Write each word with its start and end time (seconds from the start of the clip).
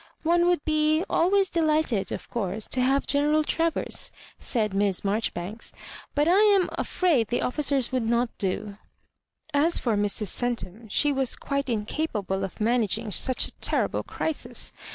"One 0.31 0.47
would 0.47 0.65
be 0.65 1.03
always 1.11 1.47
delighted, 1.47 2.11
of 2.11 2.27
course, 2.31 2.67
to 2.69 2.81
have 2.81 3.05
General 3.05 3.43
Travers," 3.43 4.11
said 4.39 4.73
Miss 4.73 5.03
Marjoribanks," 5.05 5.73
but 6.15 6.27
I 6.27 6.39
am 6.41 6.69
afraid 6.71 7.27
the 7.27 7.43
offi 7.43 7.61
cers 7.61 7.91
would 7.91 8.09
not 8.09 8.35
do." 8.39 8.79
As 9.53 9.77
for 9.77 9.95
Mrs. 9.95 10.29
Centum, 10.29 10.89
she 10.89 11.13
was 11.13 11.35
quite 11.35 11.69
incapable 11.69 12.43
of 12.43 12.59
managing 12.59 13.11
such 13.11 13.45
a 13.45 13.51
terrible 13.61 14.01
crisis. 14.01 14.73